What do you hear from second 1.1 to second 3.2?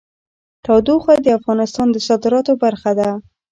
د افغانستان د صادراتو برخه ده.